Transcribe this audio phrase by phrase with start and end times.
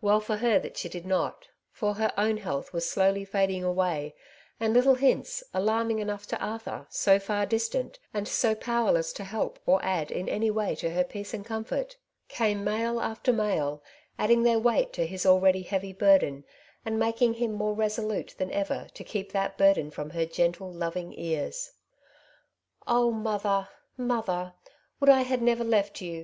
[0.00, 4.14] Well for her that she did not, for her own he>ttUh w^^a »)v^Yly fading away,
[4.60, 9.56] and little hints— lUai'uiiug ^nvn)g)4 to Arthur, so far distant, and so poworlt)»a to ]w\\\
[9.66, 11.96] kw add in any way to her peace aud oinnfi^rt—
[12.30, 13.82] uwuiti mail after mail,
[14.16, 16.44] adding their weight ti) Ilia w lrmuly heavy burden,
[16.84, 21.14] and making him more veHolute tluMi ever to keep that harden from her gentle, luviiig
[21.18, 21.72] ears.
[22.86, 24.70] *'0h, mother I mother I
[25.00, 26.12] Would I had never left you